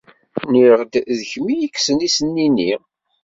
[0.51, 0.93] Niɣ d
[1.29, 2.71] kemm i yekksen isni-nni!